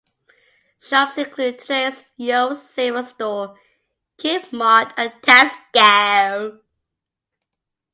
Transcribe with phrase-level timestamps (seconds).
[0.79, 3.55] Shops include Today's, Yos Saver Store,
[4.17, 6.59] Kip-Mart and Tesco.